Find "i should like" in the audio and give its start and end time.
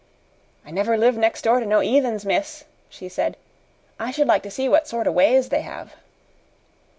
3.99-4.41